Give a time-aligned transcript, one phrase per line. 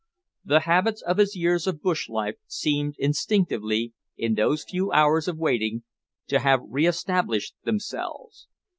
[0.43, 5.37] The habits of his years of bush life seemed instinctively, in those few hours of
[5.37, 5.83] waiting,
[6.25, 8.47] to have reestablished themselves.